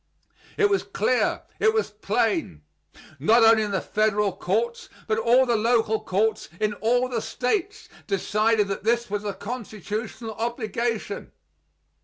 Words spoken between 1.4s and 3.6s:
it was plain. Not